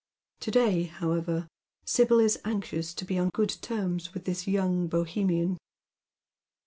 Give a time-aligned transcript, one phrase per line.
[0.39, 1.47] To day, however,
[1.85, 5.59] Sibyl is anxious to be on good tenus witii tliis young Bohemian.